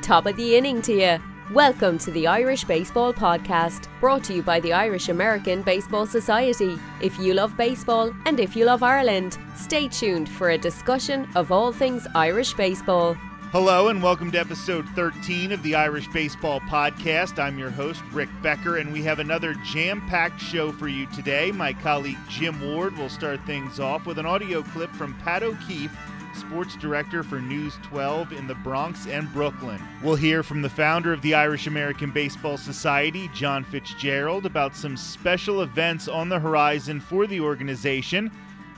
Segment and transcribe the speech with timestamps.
[0.00, 1.22] Top of the inning to you.
[1.52, 6.78] Welcome to the Irish Baseball Podcast, brought to you by the Irish American Baseball Society.
[7.02, 11.52] If you love baseball and if you love Ireland, stay tuned for a discussion of
[11.52, 13.14] all things Irish baseball.
[13.52, 17.38] Hello and welcome to episode 13 of the Irish Baseball Podcast.
[17.38, 21.52] I'm your host, Rick Becker, and we have another jam packed show for you today.
[21.52, 25.96] My colleague Jim Ward will start things off with an audio clip from Pat O'Keefe
[26.36, 29.80] sports director for News 12 in the Bronx and Brooklyn.
[30.02, 34.96] We'll hear from the founder of the Irish American Baseball Society, John Fitzgerald, about some
[34.96, 38.30] special events on the horizon for the organization.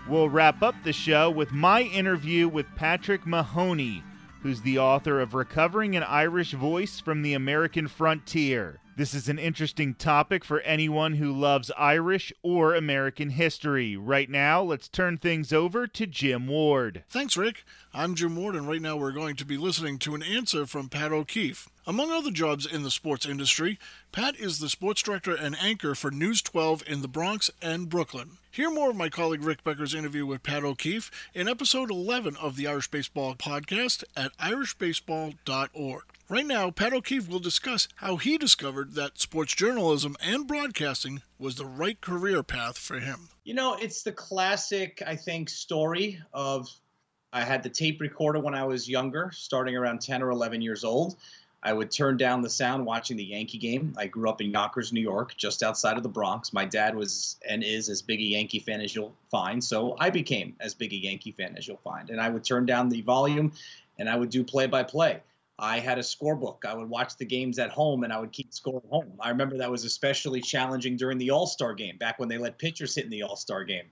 [0.08, 4.02] We'll wrap up the show with my interview with Patrick Mahoney,
[4.42, 8.78] who's the author of Recovering an Irish Voice from the American Frontier.
[8.96, 13.94] This is an interesting topic for anyone who loves Irish or American history.
[13.94, 17.04] Right now, let's turn things over to Jim Ward.
[17.06, 17.66] Thanks, Rick.
[17.92, 20.88] I'm Jim Ward, and right now we're going to be listening to an answer from
[20.88, 21.68] Pat O'Keefe.
[21.86, 23.78] Among other jobs in the sports industry,
[24.12, 28.38] Pat is the sports director and anchor for News 12 in the Bronx and Brooklyn.
[28.50, 32.56] Hear more of my colleague Rick Becker's interview with Pat O'Keefe in episode 11 of
[32.56, 36.15] the Irish Baseball Podcast at irishbaseball.org.
[36.28, 41.54] Right now, Pat O'Keefe will discuss how he discovered that sports journalism and broadcasting was
[41.54, 43.28] the right career path for him.
[43.44, 46.68] You know, it's the classic, I think, story of
[47.32, 50.82] I had the tape recorder when I was younger, starting around 10 or 11 years
[50.82, 51.14] old.
[51.62, 53.94] I would turn down the sound watching the Yankee game.
[53.96, 56.52] I grew up in Yonkers, New York, just outside of the Bronx.
[56.52, 60.10] My dad was and is as big a Yankee fan as you'll find, so I
[60.10, 62.10] became as big a Yankee fan as you'll find.
[62.10, 63.52] And I would turn down the volume
[63.96, 65.20] and I would do play by play.
[65.58, 66.64] I had a scorebook.
[66.66, 69.12] I would watch the games at home and I would keep score at home.
[69.20, 72.58] I remember that was especially challenging during the All Star game, back when they let
[72.58, 73.86] pitchers hit in the All Star game.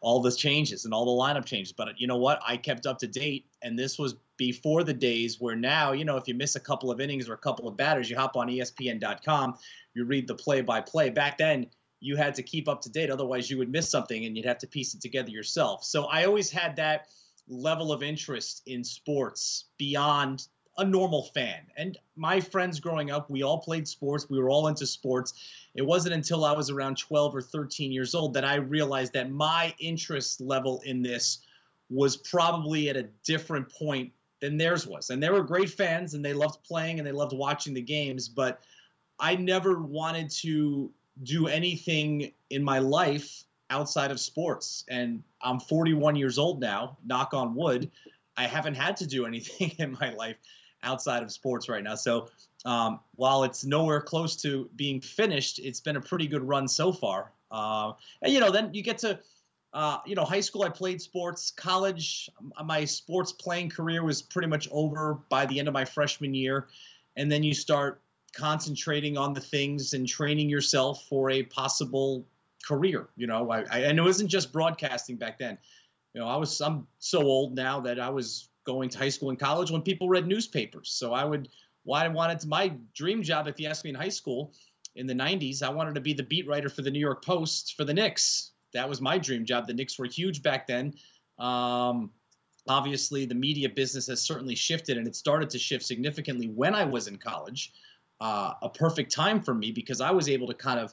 [0.00, 1.72] All the changes and all the lineup changes.
[1.72, 2.40] But you know what?
[2.46, 3.46] I kept up to date.
[3.60, 6.90] And this was before the days where now, you know, if you miss a couple
[6.90, 9.58] of innings or a couple of batters, you hop on ESPN.com,
[9.94, 11.10] you read the play by play.
[11.10, 11.66] Back then,
[11.98, 13.10] you had to keep up to date.
[13.10, 15.84] Otherwise, you would miss something and you'd have to piece it together yourself.
[15.84, 17.08] So I always had that
[17.48, 20.46] level of interest in sports beyond
[20.78, 21.60] a normal fan.
[21.76, 24.28] And my friends growing up, we all played sports.
[24.30, 25.34] We were all into sports.
[25.74, 29.30] It wasn't until I was around 12 or 13 years old that I realized that
[29.30, 31.38] my interest level in this
[31.90, 35.10] was probably at a different point than theirs was.
[35.10, 38.28] And they were great fans and they loved playing and they loved watching the games,
[38.28, 38.60] but
[39.18, 40.90] I never wanted to
[41.22, 44.84] do anything in my life outside of sports.
[44.88, 47.90] And I'm 41 years old now, knock on wood.
[48.36, 50.36] I haven't had to do anything in my life
[50.82, 51.94] outside of sports right now.
[51.94, 52.28] So
[52.64, 56.92] um, while it's nowhere close to being finished, it's been a pretty good run so
[56.92, 57.32] far.
[57.50, 57.92] Uh,
[58.22, 59.18] and you know, then you get to
[59.72, 61.52] uh, you know, high school I played sports.
[61.52, 62.28] College,
[62.64, 66.66] my sports playing career was pretty much over by the end of my freshman year,
[67.16, 68.02] and then you start
[68.34, 72.26] concentrating on the things and training yourself for a possible
[72.66, 73.08] career.
[73.16, 75.56] You know, I, I and it wasn't just broadcasting back then.
[76.14, 79.30] You know, I was I'm so old now that I was going to high school
[79.30, 80.90] and college when people read newspapers.
[80.90, 81.48] So I would,
[81.84, 84.52] why well, I wanted to, my dream job, if you ask me in high school
[84.94, 87.74] in the 90s, I wanted to be the beat writer for the New York Post
[87.76, 88.52] for the Knicks.
[88.72, 89.66] That was my dream job.
[89.66, 90.94] The Knicks were huge back then.
[91.38, 92.10] Um,
[92.68, 96.84] obviously, the media business has certainly shifted, and it started to shift significantly when I
[96.84, 97.72] was in college.
[98.20, 100.92] Uh, a perfect time for me because I was able to kind of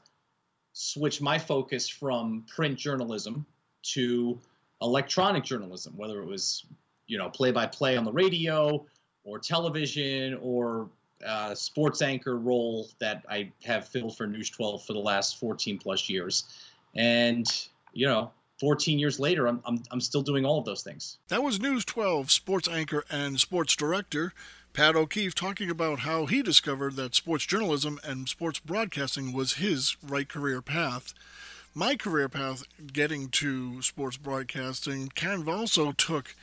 [0.72, 3.46] switch my focus from print journalism
[3.82, 4.40] to
[4.82, 6.66] electronic journalism, whether it was
[7.08, 8.86] you know, play by play on the radio
[9.24, 10.90] or television or
[11.26, 15.78] uh, sports anchor role that I have filled for News 12 for the last 14
[15.80, 16.44] plus years.
[16.96, 17.46] And,
[17.94, 21.18] you know, 14 years later, I'm, I'm, I'm still doing all of those things.
[21.28, 24.34] That was News 12 sports anchor and sports director
[24.78, 29.98] Pat O'Keefe talking about how he discovered that sports journalism and sports broadcasting was his
[30.08, 31.16] right career path.
[31.74, 32.64] My career path
[32.94, 36.36] getting to sports broadcasting kind of also took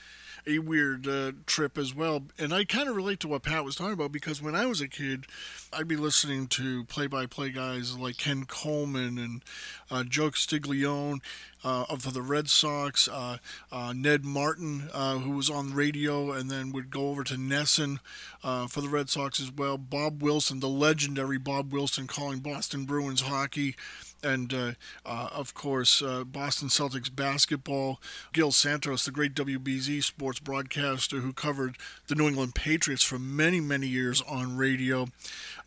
[0.46, 2.24] a weird uh, trip as well.
[2.38, 4.80] And I kind of relate to what Pat was talking about because when I was
[4.80, 5.26] a kid,
[5.72, 9.42] I'd be listening to play-by-play guys like Ken Coleman and
[9.90, 11.20] uh, Joe Castiglione
[11.64, 13.38] uh, of the Red Sox, uh,
[13.72, 17.98] uh, Ned Martin, uh, who was on radio and then would go over to NESN
[18.42, 19.78] uh, for the Red Sox as well.
[19.78, 23.76] Bob Wilson, the legendary Bob Wilson, calling Boston Bruins hockey
[24.24, 24.72] and uh,
[25.04, 28.00] uh, of course uh, Boston Celtics basketball.
[28.32, 31.76] Gil Santos, the great WBZ sports broadcaster who covered
[32.08, 35.06] the New England Patriots for many many years on radio.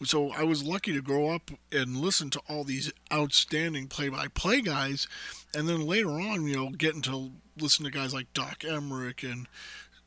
[0.03, 5.07] So I was lucky to grow up and listen to all these outstanding play-by-play guys,
[5.55, 9.47] and then later on, you know, getting to listen to guys like Doc Emrick and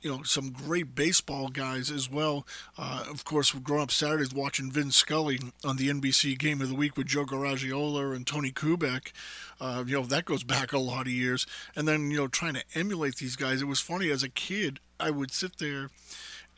[0.03, 2.47] you know some great baseball guys as well.
[2.79, 6.75] Uh, of course, growing up Saturdays watching Vin Scully on the NBC Game of the
[6.75, 9.13] Week with Joe Garagiola and Tony Kubek.
[9.61, 12.55] Uh, you know that goes back a lot of years, and then you know trying
[12.55, 13.63] to emulate these guys.
[13.63, 14.81] It was funny as a kid.
[14.99, 15.89] I would sit there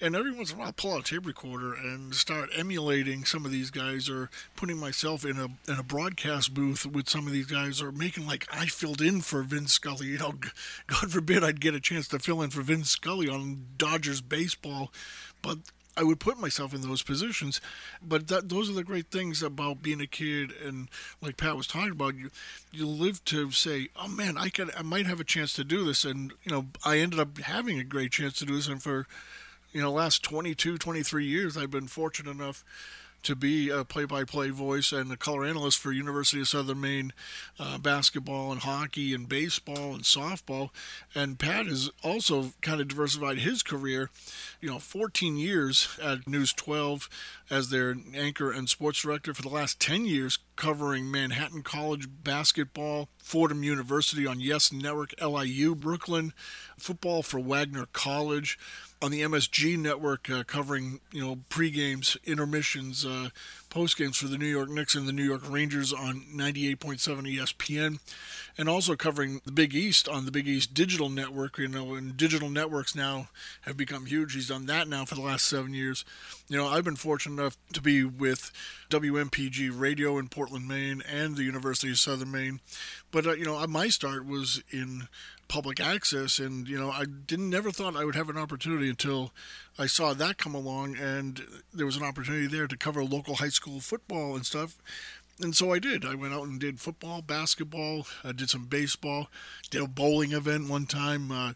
[0.02, 3.25] and every once in a while, I'll pull out a tape recorder and start emulating
[3.25, 7.26] some of these guys, or putting myself in a in a broadcast booth with some
[7.26, 10.08] of these guys, or making like I filled in for Vince Scully.
[10.12, 10.34] You know,
[10.88, 14.93] God forbid I'd get a chance to fill in for Vince Scully on Dodgers baseball,
[15.40, 15.58] but
[15.96, 17.60] I would put myself in those positions.
[18.02, 20.88] But that, those are the great things about being a kid, and
[21.20, 22.31] like Pat was talking about, you
[22.72, 25.84] you live to say, "Oh man, I could, I might have a chance to do
[25.84, 28.82] this," and you know, I ended up having a great chance to do this, and
[28.82, 29.06] for
[29.72, 32.64] you know, last 22, 23 years, I've been fortunate enough
[33.22, 37.12] to be a play-by-play voice and a color analyst for University of Southern Maine
[37.58, 40.70] uh, basketball and hockey and baseball and softball.
[41.14, 44.10] And Pat has also kind of diversified his career.
[44.60, 47.08] You know, 14 years at News 12
[47.48, 53.08] as their anchor and sports director for the last 10 years, covering Manhattan College basketball,
[53.18, 56.32] Fordham University on Yes Network, LIU Brooklyn,
[56.78, 58.56] football for Wagner College
[59.02, 63.30] on the MSG network uh, covering you know pre-games, intermissions, uh,
[63.72, 68.00] post games for the New York Knicks and the New York Rangers on 98.7 ESPN,
[68.58, 71.56] and also covering the Big East on the Big East Digital Network.
[71.56, 73.28] You know, and digital networks now
[73.62, 74.34] have become huge.
[74.34, 76.04] He's done that now for the last seven years.
[76.48, 78.52] You know, I've been fortunate enough to be with
[78.90, 82.60] WMPG Radio in Portland, Maine, and the University of Southern Maine.
[83.10, 85.08] But uh, you know, my start was in
[85.52, 89.34] public access and you know i didn't never thought i would have an opportunity until
[89.78, 91.43] i saw that come along and
[91.75, 94.78] there was an opportunity there to cover local high school football and stuff
[95.43, 96.06] and so i did.
[96.06, 99.28] I went out and did football basketball i did some baseball
[99.70, 101.52] did a bowling event one time uh,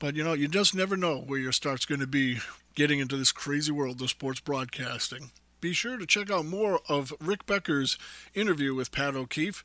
[0.00, 2.38] but you know you just never know where your start's going to be
[2.74, 5.30] getting into this crazy world of sports broadcasting.
[5.60, 7.96] Be sure to check out more of rick becker's
[8.34, 9.62] interview with pat o'keefe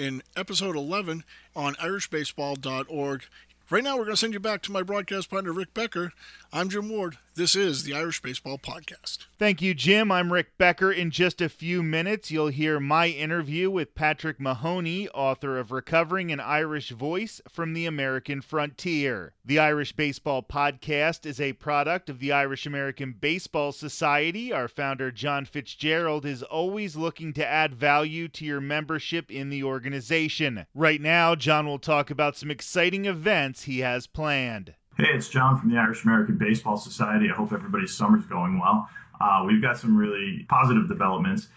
[0.00, 1.24] in episode 11
[1.54, 3.22] on irishbaseball.org.
[3.68, 6.12] Right now, we're going to send you back to my broadcast partner, Rick Becker.
[6.52, 7.16] I'm Jim Ward.
[7.36, 9.26] This is the Irish Baseball Podcast.
[9.38, 10.10] Thank you, Jim.
[10.10, 10.90] I'm Rick Becker.
[10.90, 16.32] In just a few minutes, you'll hear my interview with Patrick Mahoney, author of Recovering
[16.32, 19.32] an Irish Voice from the American Frontier.
[19.44, 24.52] The Irish Baseball Podcast is a product of the Irish American Baseball Society.
[24.52, 29.62] Our founder, John Fitzgerald, is always looking to add value to your membership in the
[29.62, 30.66] organization.
[30.74, 34.74] Right now, John will talk about some exciting events he has planned.
[35.00, 37.30] Hey, it's John from the Irish American Baseball Society.
[37.30, 38.86] I hope everybody's summer's going well.
[39.18, 41.48] Uh, we've got some really positive developments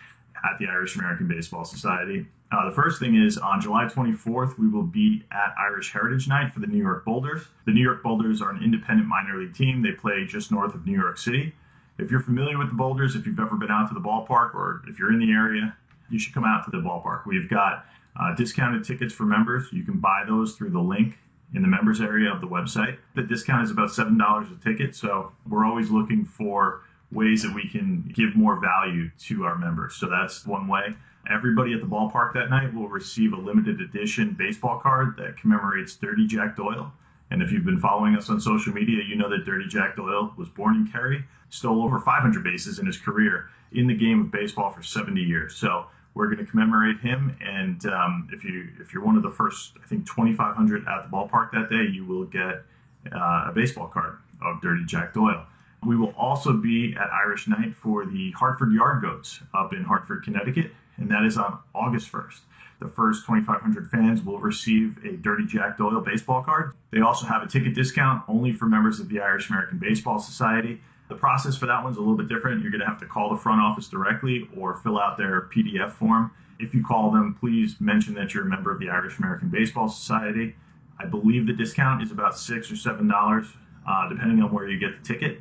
[0.46, 2.26] at the Irish American Baseball Society.
[2.54, 6.54] Uh, the first thing is on July 24th, we will be at Irish Heritage Night
[6.54, 7.48] for the New York Boulders.
[7.66, 9.82] The New York Boulders are an independent minor league team.
[9.82, 11.54] They play just north of New York City.
[11.98, 14.84] If you're familiar with the Boulders, if you've ever been out to the ballpark or
[14.88, 15.76] if you're in the area,
[16.10, 17.26] you should come out to the ballpark.
[17.26, 17.88] We've got
[18.18, 19.68] uh, discounted tickets for members.
[19.74, 21.18] You can buy those through the link
[21.54, 22.98] in the members area of the website.
[23.16, 27.68] The discount is about $7 a ticket, so we're always looking for ways that we
[27.68, 29.96] can give more value to our members.
[29.96, 30.96] So that's one way.
[31.30, 35.96] Everybody at the ballpark that night will receive a limited edition baseball card that commemorates
[35.96, 36.92] Dirty Jack Doyle.
[37.32, 40.34] And if you've been following us on social media, you know that Dirty Jack Doyle
[40.38, 44.32] was born in Kerry, stole over 500 bases in his career in the game of
[44.32, 45.56] baseball for 70 years.
[45.56, 47.36] So we're going to commemorate him.
[47.42, 51.16] And um, if you if you're one of the first, I think 2,500 at the
[51.16, 52.64] ballpark that day, you will get
[53.12, 55.46] uh, a baseball card of Dirty Jack Doyle.
[55.86, 60.24] We will also be at Irish Night for the Hartford Yard Goats up in Hartford,
[60.24, 62.40] Connecticut, and that is on August 1st.
[62.80, 66.74] The first 2,500 fans will receive a Dirty Jack Doyle baseball card.
[66.92, 70.82] They also have a ticket discount only for members of the Irish American Baseball Society.
[71.14, 72.64] The process for that one's a little bit different.
[72.64, 75.92] You're going to have to call the front office directly or fill out their PDF
[75.92, 76.32] form.
[76.58, 79.88] If you call them, please mention that you're a member of the Irish American Baseball
[79.88, 80.56] Society.
[81.00, 83.46] I believe the discount is about six or seven dollars,
[83.88, 85.40] uh, depending on where you get the ticket.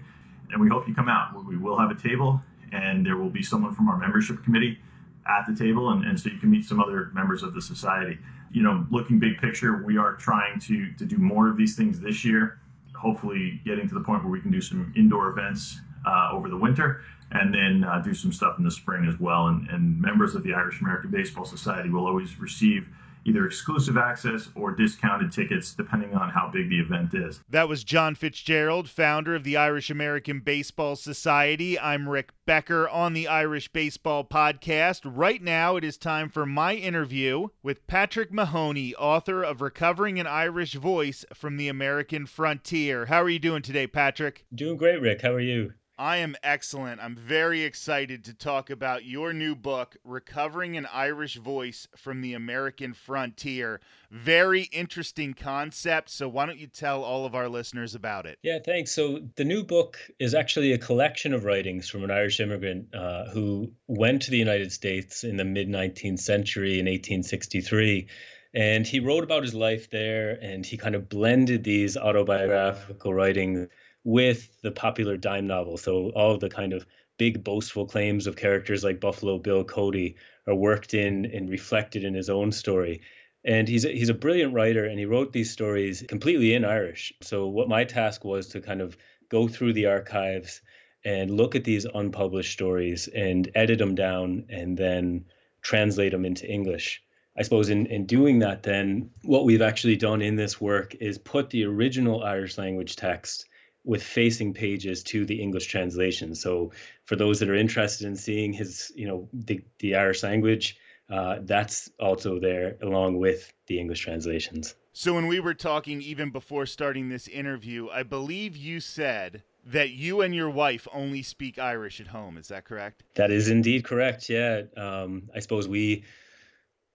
[0.51, 1.43] And we hope you come out.
[1.47, 4.79] We will have a table, and there will be someone from our membership committee
[5.27, 8.19] at the table, and, and so you can meet some other members of the society.
[8.51, 11.99] You know, looking big picture, we are trying to to do more of these things
[11.99, 12.59] this year
[13.03, 16.57] hopefully getting to the point where we can do some indoor events uh, over the
[16.57, 19.49] winter and then uh, do some stuff in the spring as well.
[19.49, 22.87] And, and, members of the Irish American Baseball Society will always receive
[23.25, 27.41] either exclusive access or discounted tickets, depending on how big the event is.
[27.49, 31.79] That was John Fitzgerald, founder of the Irish American Baseball Society.
[31.79, 35.01] I'm Rick Becker on the Irish Baseball Podcast.
[35.05, 40.27] Right now, it is time for my interview with Patrick Mahoney, author of Recovering an
[40.27, 43.07] Irish Voice from the American Frontier.
[43.07, 44.45] How are you doing today, Patrick?
[44.55, 45.23] Doing great, Rick.
[45.23, 45.75] How are you?
[45.99, 47.01] I am excellent.
[47.03, 52.33] I'm very excited to talk about your new book, Recovering an Irish Voice from the
[52.33, 53.81] American Frontier.
[54.11, 56.09] Very interesting concept.
[56.09, 58.39] So, why don't you tell all of our listeners about it?
[58.43, 58.93] Yeah, thanks.
[58.93, 63.27] So, the new book is actually a collection of writings from an Irish immigrant uh,
[63.27, 68.09] who went to the United States in the mid 19th century in 1863.
[68.55, 73.69] And he wrote about his life there and he kind of blended these autobiographical writings
[74.05, 75.77] with the popular dime novel.
[75.77, 76.87] So all the kind of
[77.19, 80.17] big boastful claims of characters like Buffalo Bill Cody
[80.47, 83.03] are worked in and reflected in his own story.
[83.45, 87.13] And he's a, he's a brilliant writer, and he wrote these stories completely in Irish.
[87.21, 88.97] So what my task was to kind of
[89.29, 90.61] go through the archives
[91.05, 95.25] and look at these unpublished stories and edit them down and then
[95.61, 97.03] translate them into English.
[97.37, 101.19] I suppose in, in doing that, then what we've actually done in this work is
[101.19, 103.47] put the original Irish language text
[103.85, 106.35] with facing pages to the English translation.
[106.35, 106.73] So
[107.05, 110.77] for those that are interested in seeing his, you know, the, the Irish language,
[111.11, 114.75] uh, that's also there along with the English translations.
[114.93, 119.91] So when we were talking even before starting this interview, I believe you said that
[119.91, 122.37] you and your wife only speak Irish at home.
[122.37, 123.03] Is that correct?
[123.15, 124.29] That is indeed correct.
[124.29, 124.63] Yeah.
[124.77, 126.05] Um, I suppose we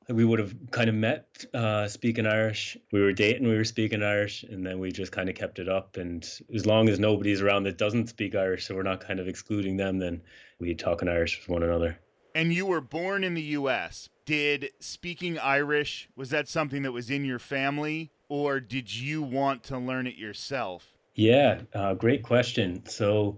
[0.09, 2.77] we would have kind of met uh, speaking Irish.
[2.91, 5.67] We were dating, we were speaking Irish, and then we just kind of kept it
[5.67, 5.97] up.
[5.97, 9.27] And as long as nobody's around that doesn't speak Irish, so we're not kind of
[9.27, 10.21] excluding them, then
[10.59, 11.99] we talk in Irish with one another.
[12.33, 14.09] And you were born in the U.S.
[14.25, 19.63] Did speaking Irish was that something that was in your family, or did you want
[19.63, 20.93] to learn it yourself?
[21.15, 22.85] Yeah, uh, great question.
[22.85, 23.37] So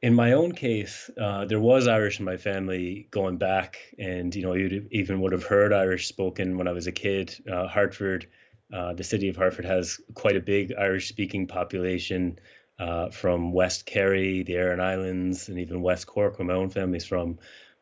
[0.00, 4.42] in my own case, uh, there was Irish in my family going back, and you
[4.42, 7.34] know, you even would have heard Irish spoken when I was a kid.
[7.50, 8.28] Uh, Hartford,
[8.72, 12.38] uh, the city of Hartford, has quite a big Irish-speaking population
[12.78, 17.06] uh, from West Kerry, the Aran Islands, and even West Cork, where my own family's
[17.06, 17.38] from.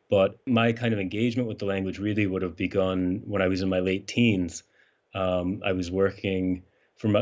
[0.09, 3.61] But my kind of engagement with the language really would have begun when I was
[3.61, 4.63] in my late teens.
[5.13, 6.63] Um, I was working
[6.97, 7.15] from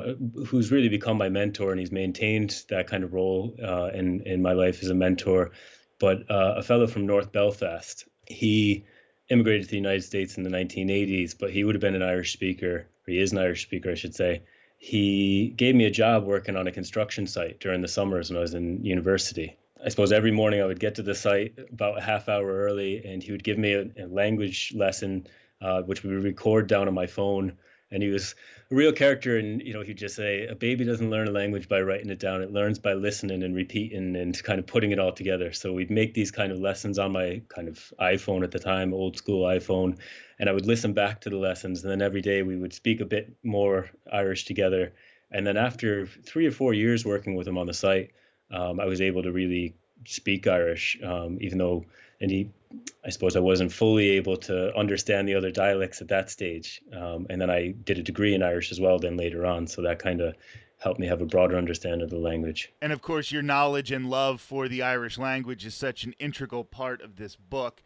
[0.48, 4.42] who's really become my mentor and he's maintained that kind of role uh, in in
[4.42, 5.52] my life as a mentor.
[6.00, 8.86] But uh, a fellow from North Belfast, he
[9.30, 12.34] immigrated to the United States in the 1980s, but he would have been an Irish
[12.34, 14.42] speaker, or he is an Irish speaker, I should say.
[14.78, 18.42] He gave me a job working on a construction site during the summers when I
[18.42, 19.58] was in university.
[19.84, 23.04] I suppose every morning I would get to the site about a half hour early,
[23.06, 25.28] and he would give me a, a language lesson,
[25.62, 27.58] uh, which we would record down on my phone
[27.92, 28.36] and he was
[28.72, 31.70] a real character and you know he'd just say a baby doesn't learn a language
[31.70, 32.42] by writing it down.
[32.42, 35.54] It learns by listening and repeating and kind of putting it all together.
[35.54, 38.94] So we'd make these kind of lessons on my kind of iphone at the time
[38.94, 39.98] old school iphone
[40.40, 41.84] and i would listen back to the lessons.
[41.84, 44.94] And then every day we would speak a bit more irish together.
[45.32, 48.12] And then after three or four years working with him on the site
[48.52, 49.76] um, i was able to really
[50.06, 51.86] speak irish um, even though
[52.22, 52.50] and he
[53.06, 56.82] I suppose I wasn't fully able to understand the other dialects at that stage.
[56.94, 59.68] Um, and then I did a degree in Irish as well, then later on.
[59.68, 60.36] So that kind of
[60.80, 62.72] helped me have a broader understanding of the language.
[62.82, 66.64] And of course, your knowledge and love for the Irish language is such an integral
[66.64, 67.82] part of this book.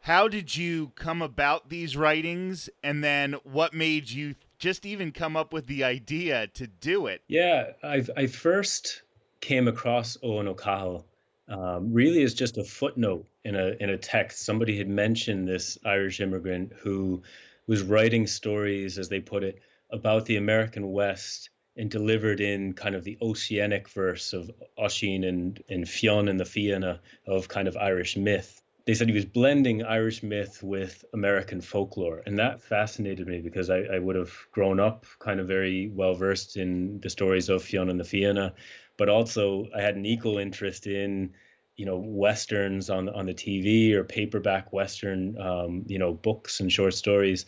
[0.00, 2.68] How did you come about these writings?
[2.82, 7.22] And then what made you just even come up with the idea to do it?
[7.28, 9.02] Yeah, I've, I first
[9.40, 11.06] came across Eoin O'Cahill
[11.48, 14.44] um, really as just a footnote in a in a text.
[14.44, 17.22] Somebody had mentioned this Irish immigrant who
[17.66, 22.94] was writing stories, as they put it, about the American West and delivered in kind
[22.94, 27.76] of the oceanic verse of Oisin and, and Fionn and the Fianna of kind of
[27.76, 28.60] Irish myth.
[28.84, 32.22] They said he was blending Irish myth with American folklore.
[32.26, 36.14] And that fascinated me because I, I would have grown up kind of very well
[36.14, 38.54] versed in the stories of Fionn and the Fianna
[38.96, 41.34] but also I had an equal interest in
[41.76, 46.70] you know westerns on on the TV or paperback western um, you know books and
[46.70, 47.44] short stories.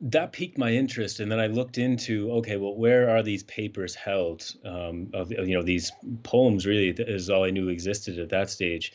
[0.00, 3.94] That piqued my interest, and then I looked into okay, well, where are these papers
[3.94, 4.44] held?
[4.64, 5.92] Um, of you know these
[6.22, 8.92] poems really is all I knew existed at that stage.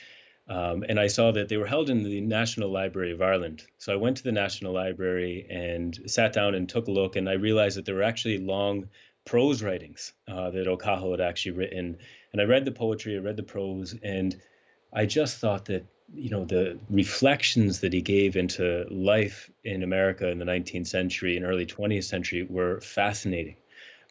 [0.50, 3.66] Um, and I saw that they were held in the National Library of Ireland.
[3.80, 7.28] So I went to the National Library and sat down and took a look, and
[7.30, 8.88] I realized that there were actually long
[9.26, 11.98] prose writings uh, that O'Cahill had actually written.
[12.32, 14.40] And I read the poetry, I read the prose, and
[14.94, 20.30] I just thought that you know the reflections that he gave into life in America
[20.30, 23.58] in the 19th century and early 20th century were fascinating.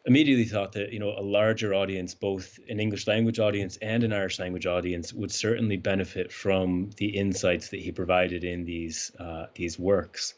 [0.04, 4.12] Immediately thought that you know a larger audience, both an English language audience and an
[4.12, 9.46] Irish language audience, would certainly benefit from the insights that he provided in these uh,
[9.54, 10.34] these works.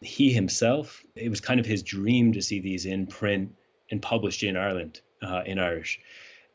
[0.00, 3.54] He himself, it was kind of his dream to see these in print
[3.90, 6.00] and published in Ireland uh, in Irish,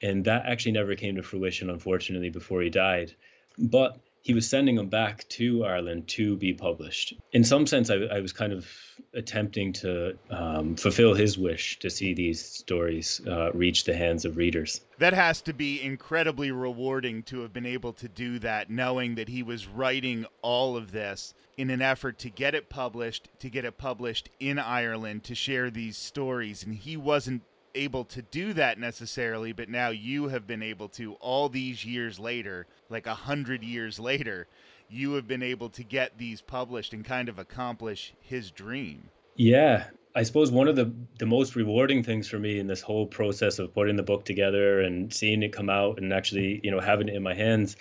[0.02, 3.14] and that actually never came to fruition, unfortunately, before he died.
[3.58, 7.14] But he was sending them back to Ireland to be published.
[7.32, 8.68] In some sense, I, I was kind of
[9.14, 14.36] attempting to um, fulfill his wish to see these stories uh, reach the hands of
[14.36, 14.82] readers.
[14.98, 19.30] That has to be incredibly rewarding to have been able to do that, knowing that
[19.30, 23.64] he was writing all of this in an effort to get it published, to get
[23.64, 26.64] it published in Ireland, to share these stories.
[26.64, 27.44] And he wasn't
[27.76, 32.20] able to do that necessarily, but now you have been able to all these years
[32.20, 34.48] later, like a hundred years later,
[34.90, 39.10] you have been able to get these published and kind of accomplish his dream.
[39.36, 39.86] Yeah.
[40.16, 43.60] I suppose one of the, the most rewarding things for me in this whole process
[43.60, 47.10] of putting the book together and seeing it come out and actually, you know, having
[47.10, 47.76] it in my hands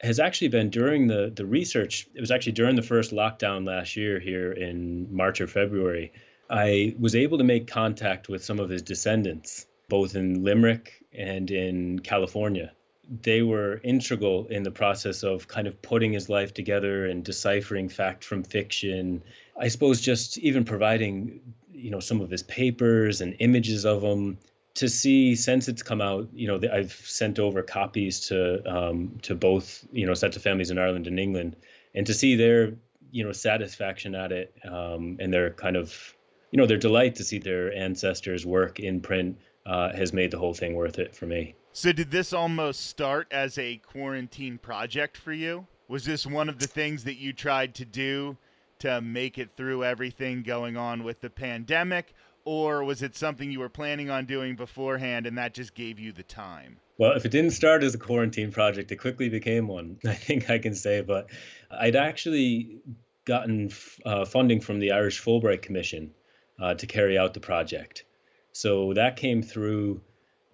[0.00, 2.06] has actually been during the the research.
[2.14, 6.12] It was actually during the first lockdown last year here in March or February
[6.50, 11.50] I was able to make contact with some of his descendants, both in Limerick and
[11.50, 12.72] in California.
[13.22, 17.88] They were integral in the process of kind of putting his life together and deciphering
[17.88, 19.22] fact from fiction.
[19.58, 21.40] I suppose just even providing,
[21.72, 24.38] you know, some of his papers and images of him
[24.74, 26.28] to see since it's come out.
[26.32, 30.70] You know, I've sent over copies to um, to both, you know, sets of families
[30.70, 31.56] in Ireland and England,
[31.94, 32.74] and to see their,
[33.10, 36.15] you know, satisfaction at it um, and their kind of
[36.50, 40.38] you know, their delight to see their ancestors' work in print uh, has made the
[40.38, 41.54] whole thing worth it for me.
[41.72, 45.66] So, did this almost start as a quarantine project for you?
[45.88, 48.36] Was this one of the things that you tried to do
[48.78, 52.14] to make it through everything going on with the pandemic?
[52.44, 56.12] Or was it something you were planning on doing beforehand and that just gave you
[56.12, 56.78] the time?
[56.96, 60.48] Well, if it didn't start as a quarantine project, it quickly became one, I think
[60.48, 61.00] I can say.
[61.02, 61.28] But
[61.70, 62.78] I'd actually
[63.24, 63.70] gotten
[64.04, 66.12] uh, funding from the Irish Fulbright Commission
[66.60, 68.04] uh, to carry out the project.
[68.52, 70.00] So that came through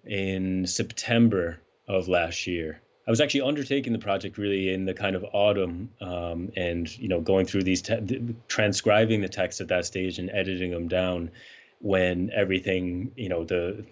[0.05, 2.81] in September of last year.
[3.05, 7.09] I was actually undertaking the project really in the kind of autumn, um, and you
[7.09, 11.31] know, going through these, te- transcribing the text at that stage and editing them down,
[11.79, 13.85] when everything, you know, the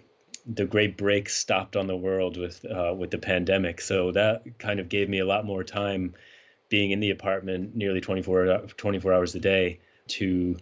[0.46, 3.82] the great break stopped on the world with uh, with the pandemic.
[3.82, 6.14] So that kind of gave me a lot more time,
[6.70, 10.56] being in the apartment nearly 24, 24 hours a day, to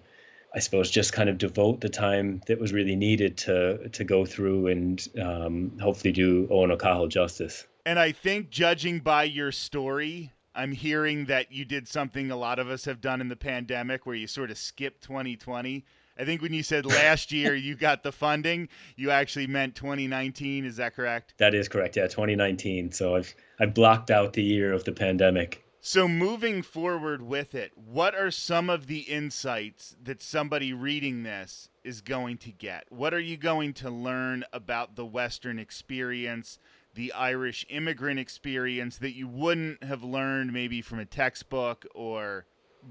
[0.54, 4.24] I suppose just kind of devote the time that was really needed to to go
[4.24, 7.66] through and um, hopefully do Owen O'Cahill justice.
[7.86, 12.58] And I think, judging by your story, I'm hearing that you did something a lot
[12.58, 15.84] of us have done in the pandemic, where you sort of skipped 2020.
[16.18, 20.64] I think when you said last year you got the funding, you actually meant 2019.
[20.64, 21.34] Is that correct?
[21.38, 21.96] That is correct.
[21.96, 22.92] Yeah, 2019.
[22.92, 25.64] So I've I've blocked out the year of the pandemic.
[25.82, 31.70] So, moving forward with it, what are some of the insights that somebody reading this
[31.82, 32.84] is going to get?
[32.90, 36.58] What are you going to learn about the Western experience,
[36.94, 42.44] the Irish immigrant experience that you wouldn't have learned maybe from a textbook or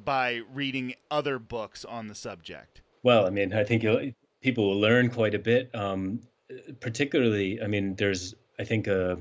[0.04, 2.82] by reading other books on the subject?
[3.04, 3.86] Well, I mean, I think
[4.42, 5.70] people will learn quite a bit.
[5.76, 6.22] Um,
[6.80, 9.20] particularly, I mean, there's, I think, a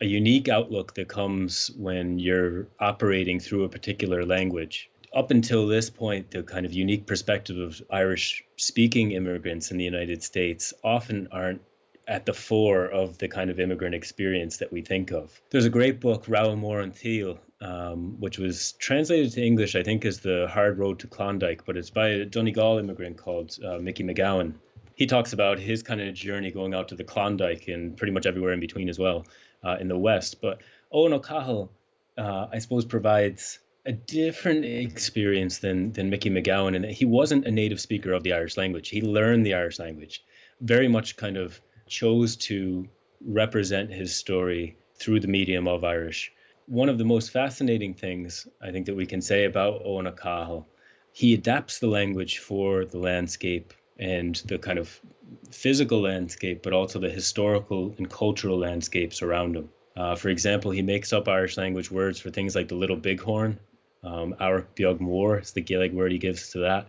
[0.00, 4.90] a unique outlook that comes when you're operating through a particular language.
[5.14, 9.84] Up until this point, the kind of unique perspective of Irish speaking immigrants in the
[9.84, 11.62] United States often aren't
[12.06, 15.40] at the fore of the kind of immigrant experience that we think of.
[15.50, 19.82] There's a great book, Rotha Mór an tSaoil, um, which was translated to English, I
[19.82, 23.78] think, as The Hard Road to Klondike, but it's by a Donegal immigrant called uh,
[23.78, 24.54] Mickey McGowan.
[24.94, 28.26] He talks about his kind of journey going out to the Klondike and pretty much
[28.26, 29.24] everywhere in between as well
[29.66, 30.40] uh, in the West.
[30.40, 30.60] But
[30.92, 31.70] Owen O'Cahill,
[32.16, 37.50] uh, I suppose, provides a different experience than than Mickey McGowan, and he wasn't a
[37.50, 38.88] native speaker of the Irish language.
[38.88, 40.24] He learned the Irish language,
[40.60, 42.88] very much kind of chose to
[43.24, 46.32] represent his story through the medium of Irish.
[46.66, 50.66] One of the most fascinating things I think that we can say about Owen O'Cahill,
[51.12, 55.00] he adapts the language for the landscape and the kind of
[55.50, 59.68] physical landscape, but also the historical and cultural landscapes around him.
[59.96, 63.58] Uh, for example, he makes up Irish language words for things like the little bighorn.
[64.04, 66.86] Um, our Beag Mór is the Gaelic word he gives to that.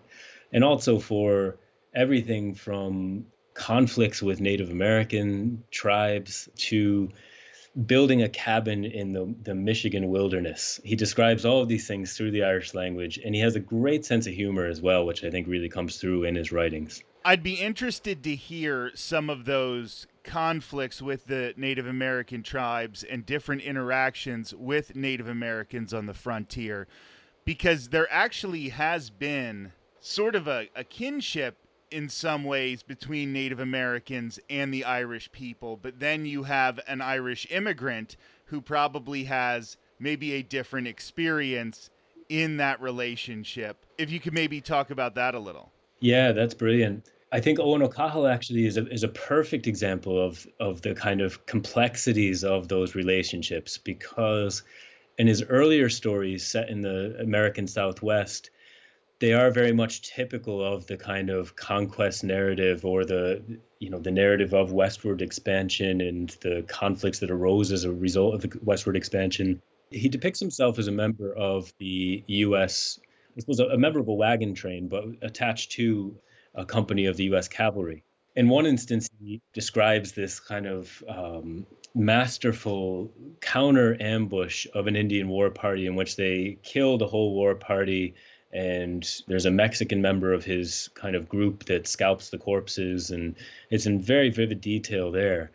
[0.52, 1.58] And also for
[1.93, 7.10] everything from conflicts with Native American tribes to
[7.85, 10.79] building a cabin in the, the Michigan wilderness.
[10.83, 14.05] He describes all of these things through the Irish language, and he has a great
[14.05, 17.03] sense of humor as well, which I think really comes through in his writings.
[17.23, 23.25] I'd be interested to hear some of those conflicts with the Native American tribes and
[23.25, 26.87] different interactions with Native Americans on the frontier
[27.45, 31.57] because there actually has been sort of a, a kinship
[31.91, 37.02] in some ways between Native Americans and the Irish people, but then you have an
[37.02, 41.89] Irish immigrant who probably has maybe a different experience
[42.30, 43.86] in that relationship.
[43.97, 45.71] If you could maybe talk about that a little.
[46.00, 47.10] Yeah, that's brilliant.
[47.32, 51.21] I think Owen O'Cahill actually is a, is a perfect example of, of the kind
[51.21, 54.63] of complexities of those relationships because
[55.17, 58.50] in his earlier stories set in the American Southwest,
[59.19, 63.41] they are very much typical of the kind of conquest narrative or the
[63.80, 68.36] you know the narrative of westward expansion and the conflicts that arose as a result
[68.36, 69.62] of the westward expansion.
[69.89, 72.99] He depicts himself as a member of the U.S.
[73.36, 76.17] This was a member of a wagon train, but attached to
[76.56, 77.47] a company of the U.S.
[77.47, 78.03] cavalry.
[78.36, 85.27] In one instance, he describes this kind of um, masterful counter ambush of an Indian
[85.27, 88.15] war party in which they kill the whole war party
[88.51, 93.36] and there's a Mexican member of his kind of group that scalps the corpses, and
[93.69, 95.51] it's in very vivid detail there.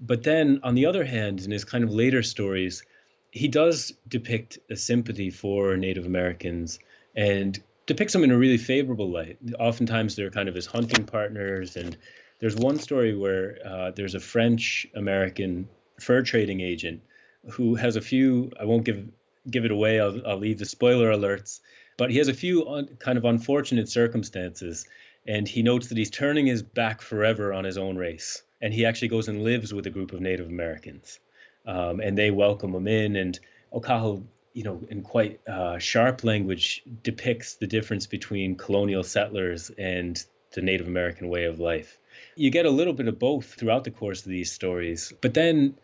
[0.00, 2.84] But then, on the other hand, in his kind of later stories,
[3.30, 6.78] he does depict a sympathy for Native Americans
[7.14, 9.38] and depicts them in a really favorable light.
[9.58, 11.76] Oftentimes, they're kind of his hunting partners.
[11.76, 11.96] And
[12.40, 15.68] there's one story where uh, there's a French American
[16.00, 17.02] fur trading agent
[17.50, 19.08] who has a few, I won't give
[19.48, 21.60] give it away, I'll, I'll leave the spoiler alerts
[21.96, 24.86] but he has a few un, kind of unfortunate circumstances,
[25.26, 28.42] and he notes that he's turning his back forever on his own race.
[28.60, 31.20] And he actually goes and lives with a group of Native Americans,
[31.66, 33.16] um, and they welcome him in.
[33.16, 33.38] And
[33.72, 40.24] O'Cahill, you know, in quite uh, sharp language, depicts the difference between colonial settlers and
[40.52, 41.98] the Native American way of life.
[42.34, 45.76] You get a little bit of both throughout the course of these stories, but then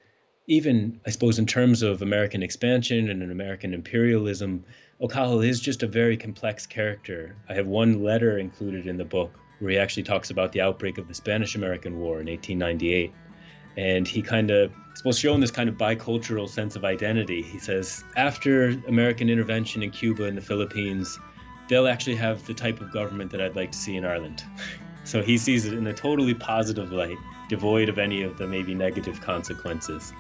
[0.53, 4.65] even I suppose in terms of American expansion and American imperialism,
[5.01, 7.35] O'Cahill is just a very complex character.
[7.49, 10.99] I have one letter included in the book where he actually talks about the outbreak
[10.99, 13.15] of the Spanish American War in 1898.
[13.79, 17.41] And he kind of supposed to show this kind of bicultural sense of identity.
[17.41, 21.19] He says, after American intervention in Cuba and the Philippines,
[21.69, 24.45] they'll actually have the type of government that I'd like to see in Ireland.
[25.05, 27.17] so he sees it in a totally positive light,
[27.49, 30.13] devoid of any of the maybe negative consequences.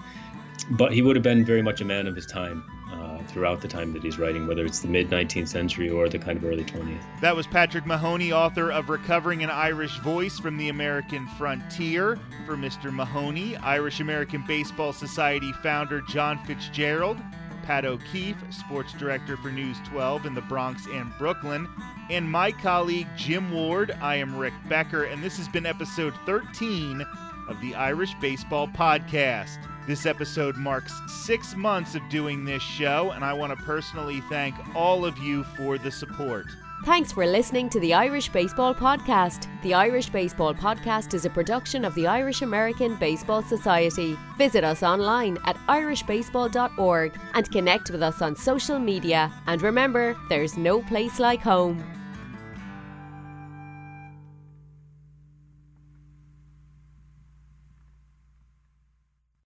[0.72, 3.68] But he would have been very much a man of his time uh, throughout the
[3.68, 6.64] time that he's writing, whether it's the mid 19th century or the kind of early
[6.64, 7.02] 20th.
[7.20, 12.18] That was Patrick Mahoney, author of Recovering an Irish Voice from the American Frontier.
[12.46, 12.92] For Mr.
[12.92, 17.18] Mahoney, Irish American Baseball Society founder John Fitzgerald,
[17.64, 21.68] Pat O'Keefe, sports director for News 12 in the Bronx and Brooklyn,
[22.10, 23.96] and my colleague Jim Ward.
[24.00, 27.04] I am Rick Becker, and this has been episode 13
[27.48, 29.58] of the Irish Baseball Podcast.
[29.86, 34.54] This episode marks six months of doing this show, and I want to personally thank
[34.76, 36.46] all of you for the support.
[36.84, 39.48] Thanks for listening to the Irish Baseball Podcast.
[39.62, 44.16] The Irish Baseball Podcast is a production of the Irish American Baseball Society.
[44.38, 49.32] Visit us online at irishbaseball.org and connect with us on social media.
[49.46, 52.01] And remember, there's no place like home.